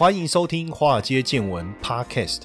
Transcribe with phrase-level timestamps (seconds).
[0.00, 2.44] 欢迎收听《华尔街见闻》Podcast。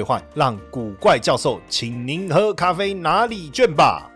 [0.33, 4.11] 让古怪教授请您喝咖啡拿礼券吧。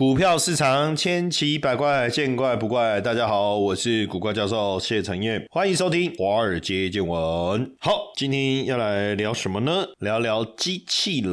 [0.00, 2.98] 股票市场千奇百怪，见怪不怪。
[3.02, 7.70] 大家好，我是古怪教授谢承彦，欢迎收听华尔街见闻。
[7.78, 9.84] 好，今天要来聊什么呢？
[9.98, 11.30] 聊聊机器人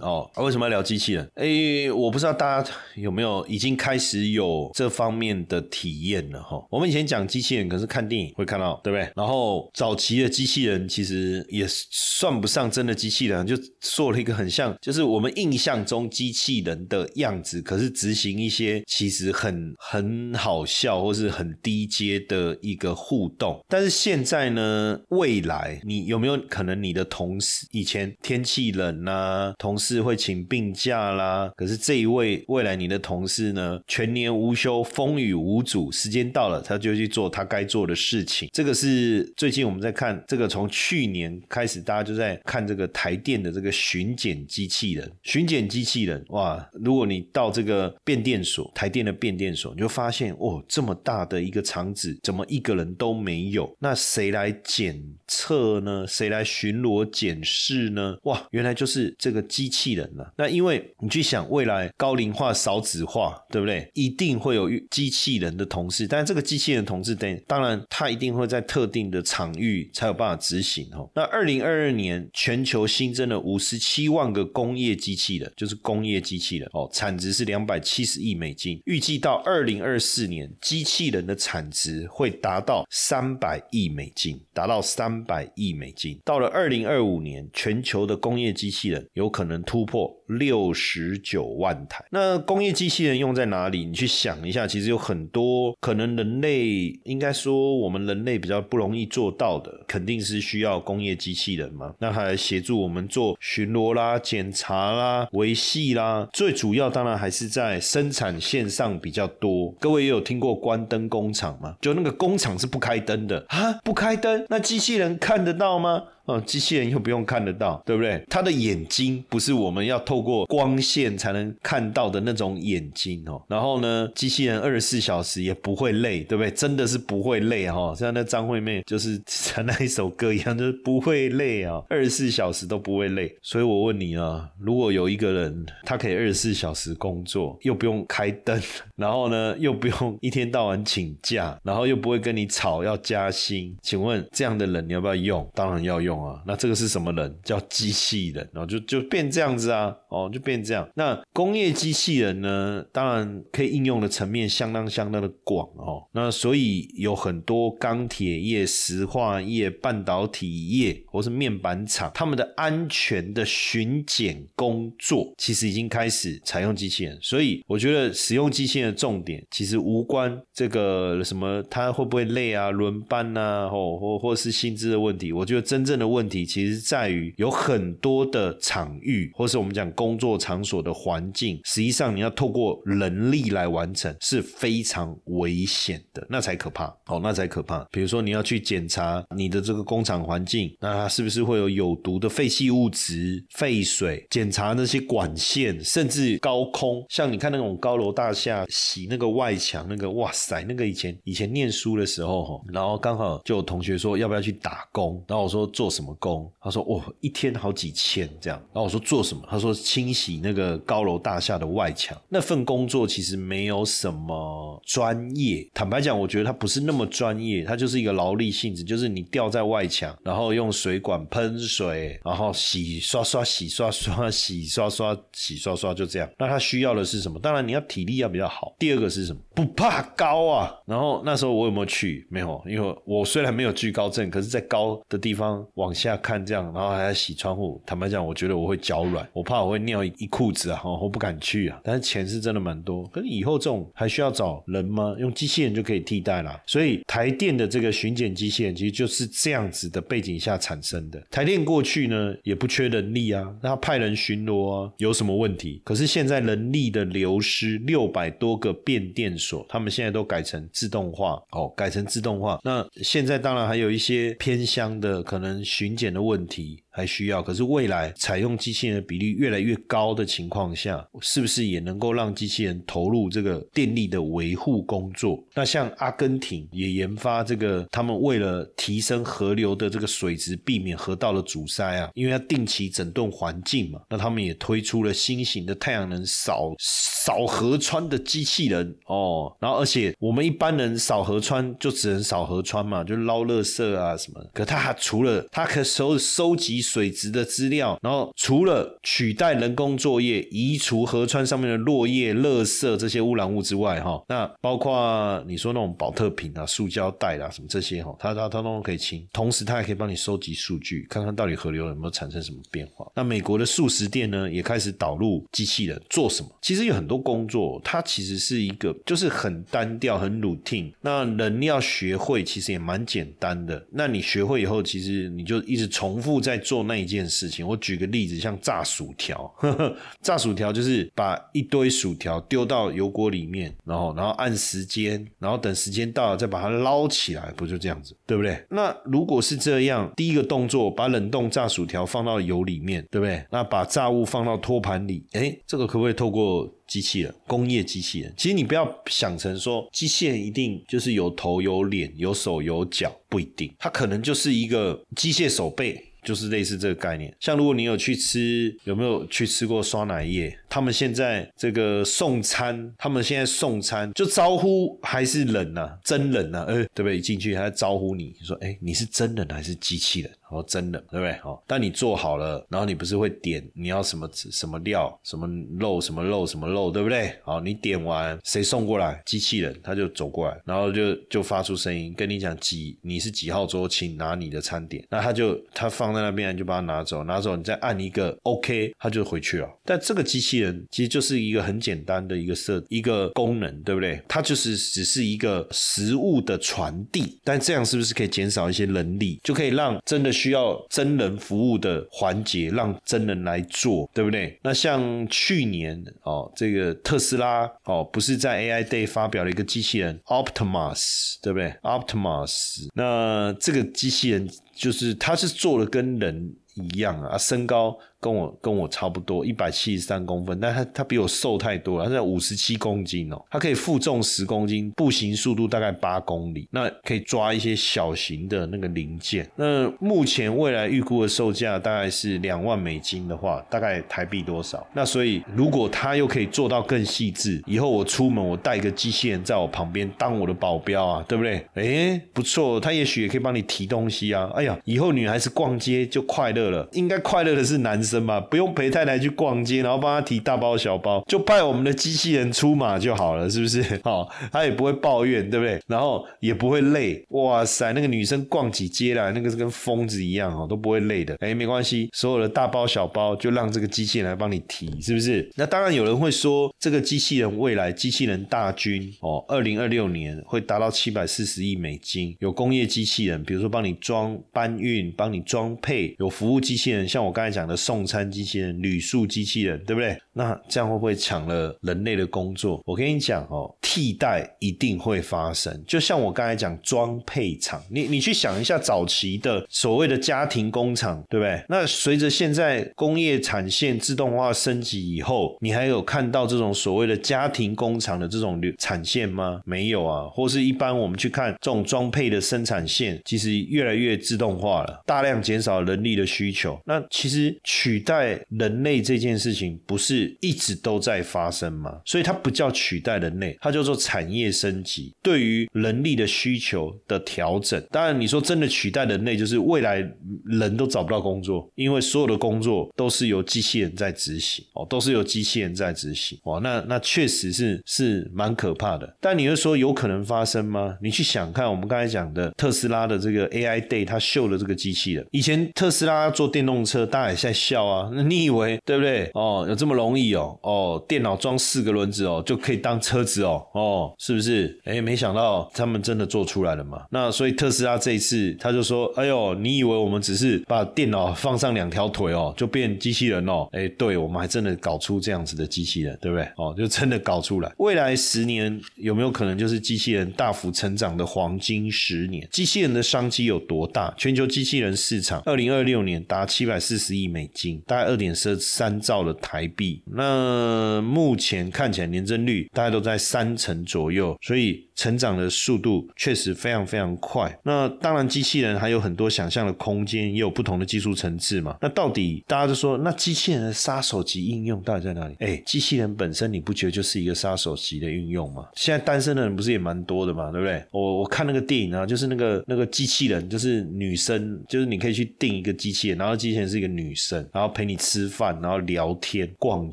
[0.00, 0.26] 哦。
[0.36, 1.30] 为什么要聊机器人？
[1.34, 6.66] 哎，我不知道大家有没有已经开始有这方面的体验了哈。
[6.70, 9.06] 我们以前讲机器人，可是看电影会看到，对不对？
[9.14, 17.92] 然后早期的机器人其实也算不上真的机器人，就做了一个很像，就是我们印象中机器人的样子，可是。
[17.98, 38.48] 执行一些其实很很好笑或是很低阶的一个互动，但是现在呢，未来你有没有可能你的同事以前天气冷啦，同事会请病假啦，可是这一位未来你的同事呢，全年无休，风雨无阻，时间到了他就去做他该做的事情。
[38.52, 47.87] 这个是最近我们在看这个，从去年开始大家就在看这个台电的这个巡检机器人，巡检机器人哇，如果你到这个。
[48.04, 53.74] 变电所，台电的变电所，你就发现哦，这么大的一个厂子，怎么一个人都没有？
[53.78, 56.06] 那谁来检测呢？
[56.06, 58.16] 谁来巡逻检视呢？
[58.24, 60.32] 哇，原来就是这个机器人了。
[60.36, 63.90] 那因为你去想，未来高龄化、少子化，对不对？
[63.94, 71.08] 一定会有机器人的同事，但这个机器人同事，等当然他一定会在特定的场域才有办法执行哦。
[71.14, 77.77] 那二零二二年全球新增了五十七万个工业机器人，就是工业机器人哦，产值是两百。
[77.80, 86.18] 七十亿美金，预计到二零二四年，机器人的产值会达到三百亿美金，达到三百亿美金。
[86.24, 92.04] 到了二零二五年，全球的工业机器人有可能突破六十九万台。
[92.10, 93.84] 那工业机器人用在哪里？
[93.84, 101.94] 你去想一下，其实有很多可能人类应该说我们人类比较不容易做到的，肯定是需要工业机器人嘛。
[101.98, 106.28] 那还协助我们做巡逻啦、检查啦、维系啦。
[106.32, 111.76] 最主要当然还是在生产线上比较多，各位也有听过关灯工厂吗？
[111.80, 116.04] 就那个工厂是不开灯的啊，不开灯，那机器人看得到吗？
[116.28, 118.22] 哦，机器人又不用看得到，对不对？
[118.28, 123.42] 他的眼睛不是我们要透过光线才能看到的那种眼睛哦。
[123.48, 126.50] 然后呢，机器人二十四小时也不会累，对不对？
[126.50, 133.34] 真的是不会累哈，像那张惠妹就是 唱那一首歌一样，就是不会累啊，二十四小时都不会累。
[133.40, 138.60] 所以我问你啊，如果有一个人他可以二十四小时工作，又不用开灯，
[138.96, 145.48] 然后呢又不用 一天到晚请假，然后又不会跟你吵要加薪，请问这样的人你要不要用？
[145.54, 146.17] 当然要用。
[146.24, 147.38] 啊，那这个是什么人？
[147.44, 150.86] 叫机器人，然后就就变这样子啊，哦，就变这样。
[150.94, 156.02] 那工业机器人呢，当然可以应用的层面相当相当的广哦。
[156.12, 167.16] 那所以有很多钢铁业、石化业、半导体业或是面板厂，他们的安全的巡检工作其实已经开始采用机器人。
[167.22, 175.32] 所以我觉得使用机器人的重点其实无关这个什么它会不会累啊、轮班啊，或或或是薪资的问题。
[175.32, 176.07] 我觉得真正的。
[176.08, 186.86] 问题其实在于有很多的场域，或是我们讲工作场所的环境，实际上你要透过人力来完成是非常危险的，那才可怕。
[187.06, 187.86] 哦，那才可怕。
[187.90, 194.26] 比如说你要去检查你的这个工厂环境，那它是不是会有有毒的废弃物质、废水？
[194.30, 205.88] 检查那些管线，甚至高空，像你看那种高楼大厦洗那个外墙，那个哇塞，那个以前以前念书的时候，然后刚好就有同学说要不要去打工，然后我说做。
[205.98, 206.48] 什么工？
[206.60, 215.68] 他说：“哦，一天好几千这样。”然后我说：“做什么？”他说：“清洗那个高楼大厦的外墙。”那份工作其实没有什么专业。
[215.74, 226.30] 坦白讲，我觉得它不是那么专业，它就是一个劳力性质，就是你吊在外墙，然后用水管喷水，然后洗刷刷、洗刷刷、洗刷刷、洗刷刷，就这样。
[226.38, 227.40] 那他需要的是什么？
[227.40, 228.76] 当然你要体力要比较好。
[228.78, 229.40] 第二个是什么？
[229.52, 230.72] 不怕高啊。
[230.86, 232.24] 然后那时候我有没有去？
[232.30, 235.66] 没有，因为我虽然没有惧高症，可是在高的地方。
[235.78, 237.80] 往下看这样，然后还要洗窗户。
[237.86, 241.80] 坦白讲，我觉得我会脚软，我怕我会尿一裤子啊，我不敢去啊。
[241.84, 245.14] 但是钱是真的蛮多，可是以后这种还需要找人吗？
[245.18, 246.60] 用机器人就可以替代啦。
[246.66, 251.22] 所以台电的这个巡检机器人其实就是这样子的背景下产生的。
[251.30, 255.80] 台电过去呢也不缺人力啊，那他派人巡逻啊，有什么问题？
[255.84, 262.58] 可是现在人力的流失，六百多个变电所，他们现在都改成自动化哦，改成自动化。
[262.64, 266.82] 那现在当然还有一些偏乡的可能巡检的问题。
[266.98, 275.38] 还需要，可是未来采用机器人的比例越来越高的情况下，是不是也能够让机器人投入这个电力的维护工作？
[275.54, 289.56] 那像阿根廷也研发这个，他们为了提升河流的这个水质，避免河道的阻塞啊，因为要定期整顿环境嘛，那他们也推出了新型的太阳能扫扫河川的机器人哦。
[289.60, 294.44] 然后而且我们一般人扫河川就只能扫河川嘛，就捞垃圾啊什么。
[294.52, 296.87] 可它还除了它可收收集。
[296.88, 309.26] 水质的资料，然后除了取代人工作业、移除河川上面的落叶、垃圾这些污染物之外，哈，那包括你说那种保特瓶啊、塑胶袋啊什么这些，哈，它它它都可以清。
[309.32, 313.06] 同时，它还可以帮你收集数据，看看到底河流有没有产生什么变化。
[313.14, 316.48] 那美国的素食店呢，也开始导入机器人做什么？
[316.62, 320.90] 其实有很多工作，它其实是一个就是很单调、很 routine。
[321.02, 323.84] 那人要学会，其实也蛮简单的。
[323.90, 326.77] 那你学会以后，其实你就一直重复在做。
[326.78, 329.52] 做那一件事情，我举个例子，像炸薯条，
[330.22, 338.64] 炸薯条就是把一堆薯条丢到油锅里面，然后然后按时间，然后等时间到了再把它捞起来，不就这样子，对不对？
[338.70, 343.44] 那如果是这样，第一个动作把冷冻炸薯条放到油里面，对不对？
[343.50, 346.72] 那把炸物放到托盘里，哎，这个可不可以透过？
[346.88, 357.34] 机器人，工业机器人，其实你不要想成说机器人一定就是有头有脸有手有脚，不一定，它可能就是一个机械手背，就是类似这个概念。
[357.40, 360.56] 像如果你有去吃，有没有去吃过酸奶液？
[360.68, 367.18] 他们现在这个送餐，他们现在送餐就招呼还是人呐，真人呐，呃，对不对？
[367.18, 370.30] 一进去还招呼你，说，哎，你是真人还是机器人？
[370.50, 371.32] 哦，真的，对不对？
[371.44, 375.46] 哦，但你做好了，然后你不是会点你要什么什么料，什么
[375.78, 377.34] 肉，什么肉，什么肉，对不对？
[377.44, 379.22] 好，你点完，谁送过来？
[379.26, 385.04] 机器人，他就走过来，然后就就发出声音跟你讲几，你是几号桌，请拿你的餐点。
[385.10, 389.68] 那他就他放在那边，你就把它拿走，拿走，你再按一个 OK，他就回去了。
[389.84, 394.18] 但这个机器人其实就是一个很简单的一个设一个功能，对不对？
[394.26, 400.32] 它就是只是一个食物的传递，但这样是不是可以减少一些人力，就可以让真的。
[400.38, 404.56] 需要真人服务的环节，让真人来做，对不对？
[404.62, 417.98] 那像去年哦，这个特斯拉哦，不是在 AI Day 发表了一个机器人 Optimus，对不对？Optimus，那这个机器人就是它是做的跟人一样啊，身高。
[418.20, 429.48] 跟我跟我差不多，一百七十三公分，但他他比我瘦太多了，他在五十七公斤哦，他可以负重十公斤，步行速度大概八公里，那可以抓一些小型的那个零件。
[429.54, 434.84] 那目前未来预估的售价大概是两万美金的话，大概台币多少？
[434.92, 441.64] 那所以如果他又可以做到更细致，以后我出门我带一个机器人在我旁边当我的保镖啊，对不对？
[441.74, 444.50] 哎，不错，他也许也可以帮你提东西啊。
[444.56, 448.02] 哎呀，以后女孩子逛街就快乐了，应该快乐的是男。
[448.02, 453.82] 生嘛，不用陪太太去逛街，然后帮他提大包小包，就派我们的机器人出马就好了，是不是？
[454.04, 455.80] 哦，他也不会抱怨，对不对？
[455.86, 457.24] 然后也不会累。
[457.30, 461.36] 哇塞，那个女生逛起街来，那个是跟疯子一样哦，都不会累的。
[461.40, 465.46] 哎，没关系，所有的大包小包就让这个机器人来帮你提，是不是？
[465.56, 477.97] 那当然有人会说，这个机器人未来机器人大军哦，二零二六年会达到七百四十亿美金，有工业机器人，比如说帮你装搬运，帮你装配，有服务机器人，像我刚才讲的送。
[477.98, 480.16] 送餐机器人、铝塑机器人，对不对？
[480.38, 482.80] 那这样会不会抢了人类的工作？
[482.86, 485.82] 我跟你讲哦，替代一定会发生。
[485.84, 491.60] 就像我刚才讲装配厂，你你去想一下早期的所谓的家庭工厂，对不对？
[491.68, 499.60] 那随着现在工业产线自动化升级以后，你还有看到这种所谓的家庭工厂的这种产线吗？
[499.64, 500.28] 没有啊。
[500.28, 506.78] 或是一般我们去看这种装配的生产线，其实越来越自动化了，大量减少人力的需求。
[506.84, 512.00] 那其实取代人类这件事情不是一直都在发生吗？
[512.04, 517.82] 所以它不叫取代人类，它叫做产业升级，对于人力的需求的调整。
[517.90, 519.96] 当然，你说真的取代人类，就是未来
[520.44, 526.60] 人都找不到工作，因为所有的工作都是由机器人在执行哦，都是由机器人在执行哦。
[526.60, 529.16] 那那确实是是蛮可怕的。
[529.20, 530.96] 但你会说有可能发生吗？
[531.02, 538.10] 你去想看，我们刚才讲的特斯拉的这个 AI Day，它秀的这个机器人，以前特斯拉做电动车，大家也在笑啊。
[538.12, 539.30] 那你以为对不对？
[539.34, 540.58] 哦，有这么容易哦？
[540.62, 543.64] 哦，电脑装四个轮子哦，就可以当车子哦？
[543.72, 544.78] 哦，是不是？
[544.84, 547.02] 哎，没想到他们真的做出来了嘛？
[547.10, 553.68] 那所以特斯拉这一次他就说：“哎呦，你以为我们只是把电脑放上两条腿哦，就变机器人哦？
[553.72, 556.48] 哎，对，我们还真的搞出这样子的机器人，对不对？
[556.56, 557.72] 哦，就真的搞出来。
[557.78, 562.46] 未来十年有没有可能就是机器人大幅成长的黄金十年？
[562.50, 564.12] 机器人的商机有多大？
[564.16, 570.02] 全球机器人市场二零二六年达七百四十亿美金，大概二点三三兆的台币。
[570.12, 574.86] 那目前看起来年增率大概都在三成左右，所以。
[574.98, 577.56] 成长的速度确实非常非常快。
[577.62, 581.76] 那当然，机器人还有很多想象的空间，也有不同的技术层次嘛。
[581.80, 585.36] 那到底大家都说，那机器人的杀手级应用到底在哪里？
[585.38, 588.66] 哎，机器人本身你不觉得就是一个杀手级的运用吗？
[588.74, 590.84] 现在单身的人不是也蛮多的嘛，对不对？
[590.90, 599.92] 我我看那个电影啊，就是那个那个机器人，就是女生，就是你可以去定一个机器人，然后机器人是一个女生，然后陪你吃饭，然后聊天、逛逛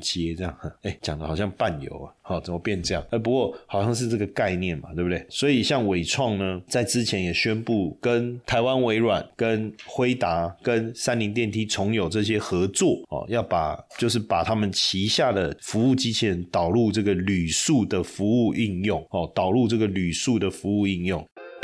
[0.00, 0.56] 街这样。
[0.82, 2.12] 哎，讲的好像伴游啊。
[2.22, 3.04] 好，怎么变这样？
[3.10, 5.24] 哎，不过好像是这个概念嘛，对不对？
[5.28, 21.24] 所以像伟创呢，在之前也宣布跟台湾微软、跟辉达、跟三菱电梯、重友这些合作哦，要把就是把他们旗下的服务机器人导入这个铝塑的服务应用哦，导入这个铝塑的服务应用。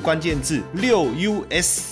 [0.00, 1.89] 关键字六 US。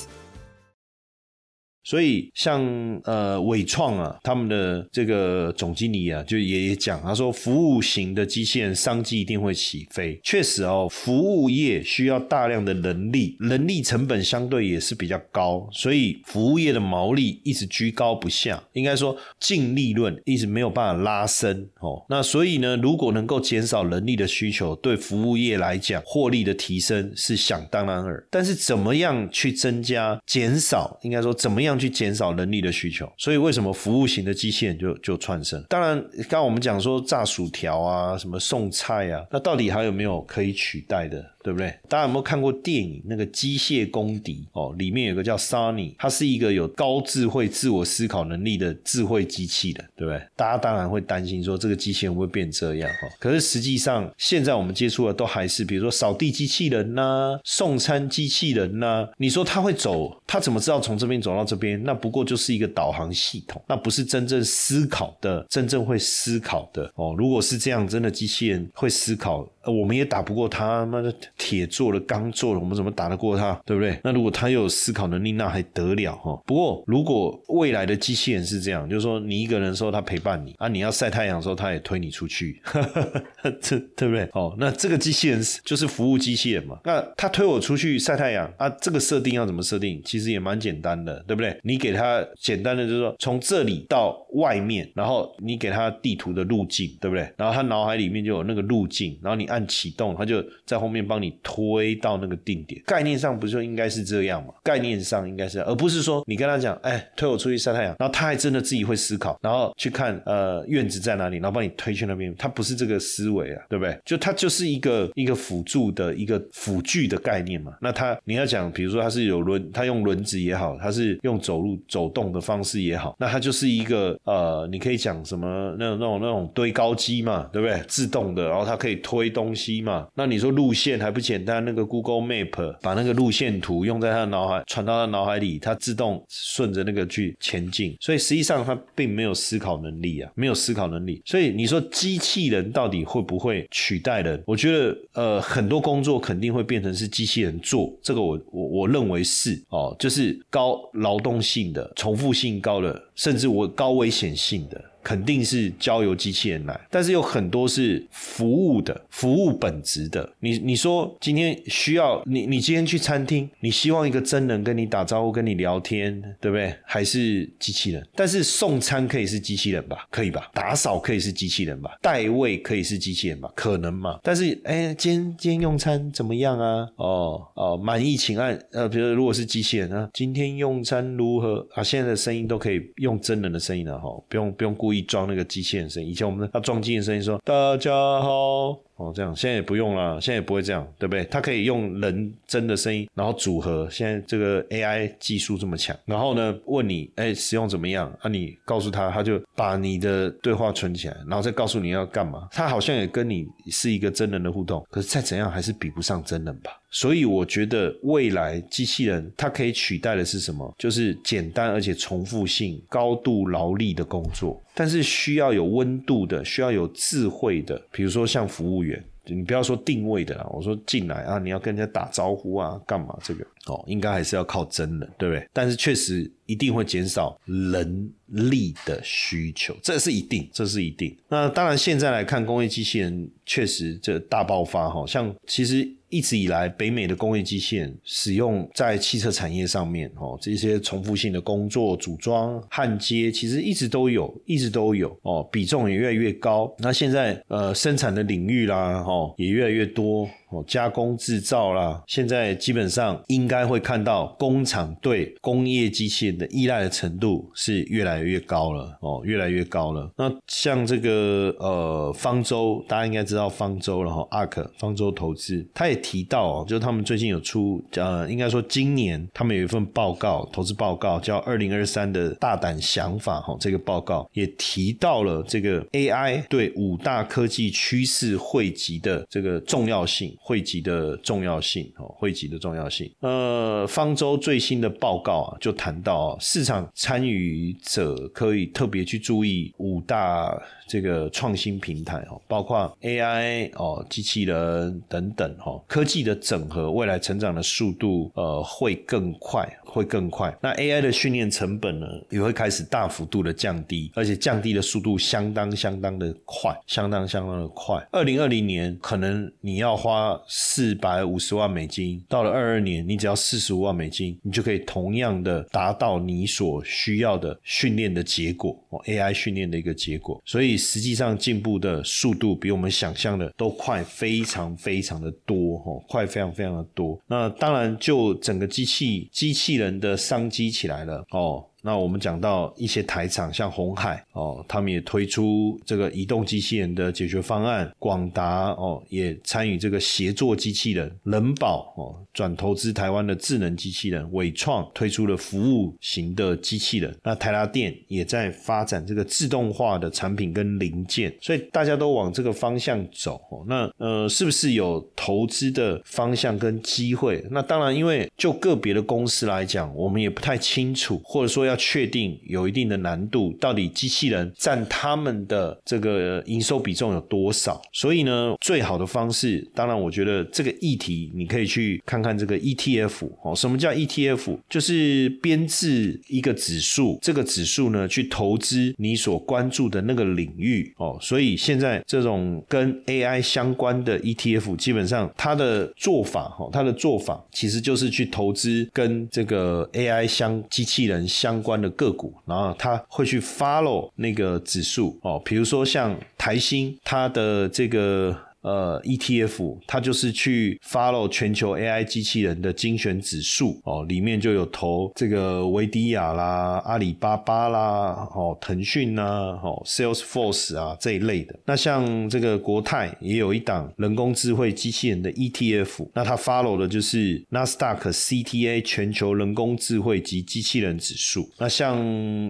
[1.88, 2.62] 所以，像
[3.04, 10.20] 呃伟创啊，他们的这个总经理啊，就也也讲，他说服务型的机器人商机一定会起飞。
[10.22, 22.04] 确实哦，服务业需要大量的人力，人力成本相对也是比较高，所以服务业的毛利一直居高不下，应该说净利润一直没有办法拉升哦。
[22.10, 28.22] 那所以呢，如果能够减少人力的需求，对服务业来讲，获利的提升是想当然尔。
[28.30, 31.77] 但是怎么样去增加、减少，应该说怎么样？
[31.78, 35.62] 去减少人力的需求，所以为什么服务型的机器人就就窜升？
[35.68, 41.24] 当然，刚刚我们讲说炸薯条啊，什么送菜啊，那到底还有没有可以取代的？
[41.40, 41.72] 对不对？
[41.88, 44.74] 大家有没有看过电影那个机械公敌哦？
[44.76, 50.20] 里面有个叫 Sunny，它是一个有高智慧、自我思考能力的智慧机器的，对不对？
[50.36, 53.08] 大家当然会担心说这个机器人会变这样哈。
[53.18, 59.08] 可是实际上，现在我们接触的都还是比如说扫地机器人呐、送餐机器人呐。
[59.16, 61.67] 你说他会走，他怎么知道从这边走到这边？
[61.76, 67.14] 那不过就是一个导航系统，那不是真正思考的、真正会思考的哦。
[67.18, 69.48] 如果是这样，真的机器人会思考。
[69.70, 73.60] 我们也打不过他，妈的铁做的、钢做的，我们怎么打得过他？
[73.66, 73.98] 对不对？
[74.02, 76.40] 那如果他又有思考能力，那还得了哈？
[76.46, 82.60] 不过如果未来的机器人是这样，就是说你一个人的时候他陪伴你啊，你要晒太阳的时候他也推你出去，
[83.60, 84.28] 这对不对？
[84.32, 86.78] 哦，那这个机器人就是服务机器人嘛？
[86.84, 88.68] 那他推我出去晒太阳啊？
[88.80, 90.00] 这个设定要怎么设定？
[90.04, 91.58] 其实也蛮简单的，对不对？
[91.62, 97.30] 你给他简单的就是说从这里到外面，然后你给他地图的路径，对不对？
[97.36, 99.57] 然后他脑海里面就有那个路径，然后你按。
[99.66, 102.80] 启动，它就在后面帮你推到那个定点。
[102.86, 104.52] 概念上不就应该是这样嘛？
[104.62, 112.34] 概念上应该是，而不是说你跟他讲，哎，推我出去晒太阳，然后他还真的自己会思考，然后去看呃院子在哪里，然后帮你推去那边。
[112.36, 113.98] 他不是这个思维啊，对不对？
[114.04, 117.72] 就他就是一个一个辅助的一个辅具的概念嘛。
[117.80, 127.82] 那他你要讲，比如说他是有轮，他用轮子也好，他是用走路走动的方式也好，那它就是一个呃，你可以讲什么那种那种那种堆高机嘛，对不对？
[127.88, 129.47] 自动的，然后它可以推动。
[129.48, 131.64] 东西嘛，那你说路线还不简单？
[131.64, 137.96] 那个 Google Map 把那个路线图用在他的脑海，传到他脑海里，他自动顺着那个去前进。
[137.98, 141.22] 所以实际上他并没有思考能力啊，没有思考能力。
[141.24, 144.42] 所以你说机器人到底会不会取代人？
[144.44, 147.90] 我觉得呃，很多工作肯定会变成是机器人做。
[148.02, 153.02] 这个我我我认为是哦，就是高劳动性的、重复性高的。
[153.18, 154.82] 甚至我高危险性的。
[155.00, 160.28] 肯定是交由机器人来，但是有很多是服务的，服务本质的。
[160.40, 166.74] 你你说今天需要你，你今天去餐厅，你希望一个真人跟你打招呼、跟你聊天，对不对？
[166.84, 168.06] 还是机器人？
[168.14, 170.06] 但是送餐可以是机器人吧？
[170.10, 170.50] 可以吧？
[170.52, 171.92] 打扫可以是机器人吧？
[172.02, 173.50] 代位可以是机器人吧？
[173.54, 174.18] 可能嘛？
[174.22, 176.86] 但是哎，今天今天用餐怎么样啊？
[176.96, 178.58] 哦哦，满意请按。
[178.72, 181.82] 呃，比如如果是机器人呢，今天用餐如何啊？
[181.82, 184.98] 现在的声音都可以用用真人的声音了哈，不用不用故意。
[185.08, 188.87] 装那个机器人声音，以前我们要装机器人声音，说大家好。
[188.98, 191.24] 哦，这样现在也不用了，现在也不会这样，对不对？
[191.30, 193.88] 它可以用人真的声音，然后组合。
[193.90, 198.12] 现在这个 AI 技术这么强，然后呢，问你，哎，使用怎么样？
[198.20, 202.48] 啊，你告诉他，他就把你的对话存起来，然后再告诉你要干嘛。
[202.50, 206.72] 他好像也跟你是一个真人的互动，可是再怎样还是比不上真人吧。
[206.90, 210.74] 所以我觉得未来机器人它可以取代的是什么？
[210.78, 219.04] 就是简单而且重复性、高度劳力的工作，但是需要有温度的，需要有智慧的，比如说像服务员。
[219.30, 223.44] 你不要说定位的啦，我说进来啊，你要跟人家打招呼啊，干嘛这个？
[223.66, 225.46] 哦，应该还是要靠真人，对不对？
[225.52, 231.14] 但是确实一定会减少人力的需求，这是一定，这是一定。
[231.28, 235.86] 那当然，现在来看工业机器人确实这大爆发哈，像其实。
[236.08, 246.74] 一直以来，北美的工业机械使用在汽车产业上面，哦，这些重复性的工作、组装、焊接，其实一直都有，一直都有，哦，比重也越来越高。
[246.78, 250.28] 那现在，呃，生产的领域啦，哦，也越来越多。
[250.50, 258.96] 哦，加工制造啦，现在基本上应该会看到工厂对工业机器人的依赖的程度是越来越高了。
[259.00, 260.10] 哦，越来越高了。
[260.16, 280.36] 那像这个呃方舟，大家应该知道方舟了哈，Ark 方舟投资，他也提到，就是他们最近有出呃，应该说今年他们有一份报告，投资报告叫《二零二三的大胆想法》哈，这个报告也提到了这个 AI 对五大科技趋势汇集的这个重要性。
[280.48, 283.12] 汇集的重要性哦，汇集的重要性。
[283.20, 290.58] 呃，方舟最新的报告啊，就谈到市场参与者可以特别去注意五大。
[290.90, 300.56] 这个创新平台哦，包括 AI 哦，机器人等等哈，科技的整合，未来成长的速度呃会更快，会更快。
[300.62, 308.02] 那 AI 的训练成本呢，也会开始大幅度的降低，而且降低的速度相当相当的快，相当相当的快。
[308.10, 320.78] 二零二零年可能你要花四百五十万美金，到了二二年你只要四十五万美金，你就可以同样的达到你所需要的训练的结果哦，AI 训练的一个结果，所以。
[320.88, 327.20] 实际上进步的速度比我们想象的都快，非常非常的多，哦，快非常非常的多。
[327.26, 331.64] 那当然，就整个机器机器人的商机起来了，哦。
[331.80, 337.88] 那我们讲到一些台厂，像红海哦，他们也推出这个移动机器人的解决方案。
[338.00, 341.10] 广达哦，也参与这个协作机器人。
[341.22, 344.28] 人保哦，转投资台湾的智能机器人。
[344.32, 347.16] 伟创推出了服务型的机器人。
[347.22, 351.32] 那台达电也在发展这个自动化的产品跟零件。
[351.40, 353.40] 所以大家都往这个方向走。
[353.68, 357.44] 那呃，是不是有投资的方向跟机会？
[357.52, 361.67] 那当然，因为就个别的公司来讲，我们也不太清楚，或者说。
[361.68, 367.80] 要确定有一定的难度，到底机器人占他们的这个营收比重有多少？
[367.92, 373.54] 所以呢，最好的方式，当然，我觉得这个议题你可以去看看这个 ETF 哦。
[373.54, 374.58] 什么叫 ETF？
[374.70, 381.18] 就是编制一个指数，这个指数呢，去投资你所关注的那个领域哦。
[381.20, 391.57] 所以现在这种跟 AI 相关的 ETF，基本上它的做法哈，它的做法其实就是去投资跟这个 AI 相机器人相。
[391.58, 398.36] 相关的个股，然后他会去 follow 那个指数哦，比如说像台新，它的这个。
[398.68, 409.22] 呃，ETF 它就是去 follow 全球 AI 机器人的精选指数哦，里面就有投这个维迪亚啦、阿里巴巴啦、哦腾讯呐、
[409.62, 411.58] 哦 Salesforce 啊这一类的。
[411.64, 421.48] 那像这个国泰也有一档人工智慧机器人的 ETF，那它 follow 的就是 NASDAQ CTA 全球人工智慧及机器人指数。
[421.58, 421.98] 那像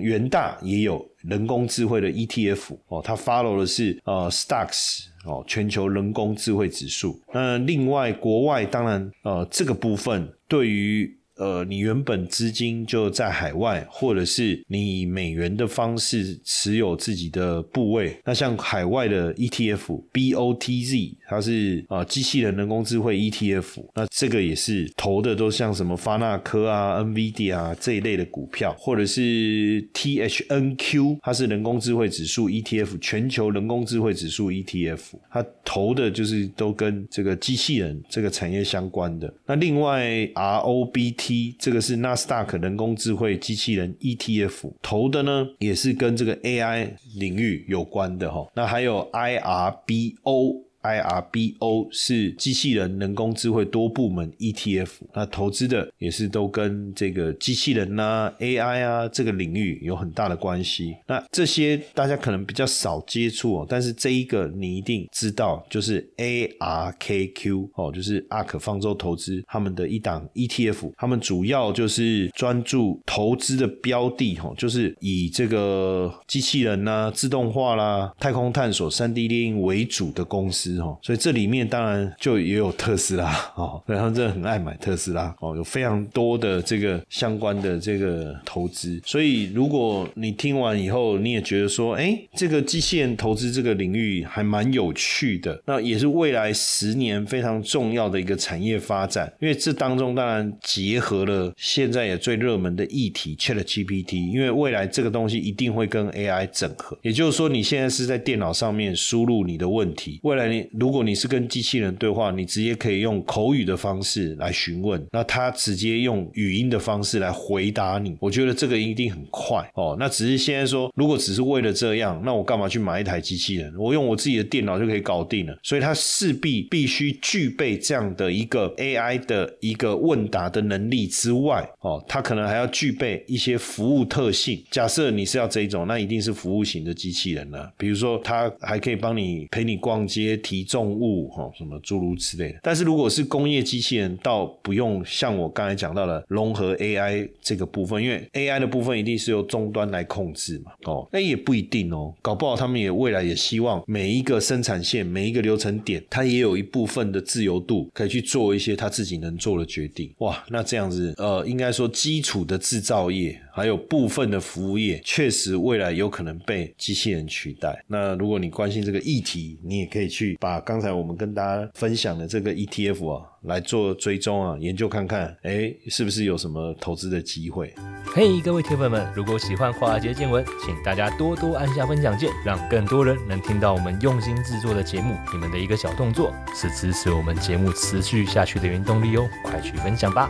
[0.01, 5.07] 元大也有人工智慧的 ETF 哦，它 follow 的是呃 Stocks。
[5.25, 7.21] 哦，全球人工智慧指数。
[7.35, 34.99] 那另外，国外当然，呃，这个部分对于呃，你原本资金就在海外，或者是你以美元的方式持有自己的部位，那像海外的 ETF BOTZ，它是啊机器人人工智慧 ETF，那这个也是投的都像什么发那科啊、NVD 啊这一类的股票，或者是 THNQ，它是人工智慧指数 ETF，全球人工智慧指数 ETF，
[35.31, 39.33] 它投的就是都跟这个机器人这个产业相关的。
[39.47, 41.28] 那另外 ROBT
[41.59, 48.47] 这个是纳斯达克人工智慧机器人 ETF，投的呢也是跟这个 AI 领域有关的哈。
[48.55, 50.68] 那还有 IRBO。
[50.83, 60.95] IRBO 是机器人人工智慧多部门 ETF，那投资的也是都跟这个机器人呐、AI 啊这个领域有很大的关系。
[61.07, 80.68] 那这些大家可能比较少接触哦，但是这一个你一定知道，就是 ARKQ 哦，就是阿可方舟投资他们的一档 ETF，他们主要就是专注投资的标的哦，就是以这个机器人呐、自动化啦、太空探索、三 D 猎鹰为主的公司。
[81.03, 89.01] 所以这里面当然就也有特斯拉哦，对他们真的很爱买特斯拉哦，有非常多的这个相关的这个投资。
[89.05, 99.33] 所以如果你听完以后，你也觉得说，哎，这个机器人投资这个领域还蛮有趣的，那也是未来十年非常重要的一个产业发展。
[99.41, 106.99] 因为这当中当然结合了现在也最热门的议题 Chat GPT，因为未来这个东西一定会跟 AI 整合。
[107.03, 110.58] 也就是说，你现在是在电脑上面输入你的问题，未来你。
[110.73, 118.17] 如果你是跟机器人对话，你直接可以用口语的方式来询问，那他直接用语音的方式来回答你。
[118.21, 119.97] 我觉得这个一定很快哦。
[119.99, 123.75] 那只是现在说，如果只是为了这样，那我干嘛去买一台机器人？
[123.77, 125.59] 我用我自己的电脑就可以搞定了。
[125.63, 134.63] 所以它势必必须具备这样的一个 AI 的一个问答的能力之外，哦，它可能还要具备一些服务特性。
[134.71, 137.71] 假设你是要这一种，那一定是服务型的机器人了。
[137.77, 140.37] 比如说，它还可以帮你陪你逛街。
[140.49, 142.59] 提重物哈，什么诸如此类的。
[142.63, 150.73] 但是如果是工业机器人，倒不用像我刚才讲到的融合 AI 这个部分，因为 AI 的部分一定是由终端来控制嘛。
[150.85, 160.11] 哦，那也不一定哦，搞不好他们也未来也希望每一个生产线、每一个流程点，它也有一部分的自由度，可以去做一些他自己能做的决定。
[160.21, 163.39] 哇，那这样子，呃，应该说基础的制造业。
[163.51, 167.85] 还有部分的服务业，确实未来有可能被机器人取代。
[167.89, 173.25] 那如果你关心这个议题，你也可以去把刚才我们跟大家分享的这个 ETF 啊。
[173.43, 177.73] 来做追踪啊，研究看看，哎，是不是有什么投资的机会？
[178.13, 185.15] 嘿，各位铁粉们，如果喜欢华尔街见闻，请大家多多按下分享键，让更多人能听到我们用心制作的节目。
[185.33, 190.29] 你们的一个小动作，是支持我们节目持续下去的原动力哦，快去分享吧！